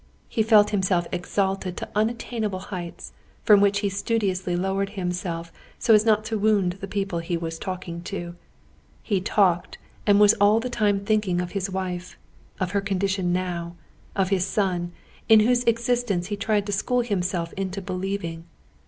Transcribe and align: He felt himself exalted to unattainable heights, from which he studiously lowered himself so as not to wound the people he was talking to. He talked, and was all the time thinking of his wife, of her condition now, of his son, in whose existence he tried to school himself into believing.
He 0.27 0.41
felt 0.41 0.71
himself 0.71 1.05
exalted 1.11 1.77
to 1.77 1.87
unattainable 1.93 2.57
heights, 2.73 3.13
from 3.43 3.61
which 3.61 3.81
he 3.81 3.89
studiously 3.89 4.55
lowered 4.55 4.89
himself 4.97 5.51
so 5.77 5.93
as 5.93 6.03
not 6.03 6.25
to 6.25 6.39
wound 6.39 6.71
the 6.81 6.87
people 6.87 7.19
he 7.19 7.37
was 7.37 7.59
talking 7.59 8.01
to. 8.09 8.33
He 9.03 9.21
talked, 9.21 9.77
and 10.07 10.19
was 10.19 10.33
all 10.41 10.59
the 10.59 10.71
time 10.71 11.01
thinking 11.05 11.39
of 11.39 11.51
his 11.51 11.69
wife, 11.69 12.17
of 12.59 12.71
her 12.71 12.81
condition 12.81 13.31
now, 13.31 13.75
of 14.15 14.29
his 14.29 14.43
son, 14.47 14.91
in 15.29 15.41
whose 15.41 15.63
existence 15.65 16.25
he 16.33 16.35
tried 16.35 16.65
to 16.65 16.71
school 16.71 17.01
himself 17.01 17.53
into 17.53 17.79
believing. 17.79 18.45